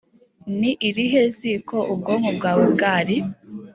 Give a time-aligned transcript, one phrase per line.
[0.59, 3.15] ni irihe ziko ubwonko bwawe bwari?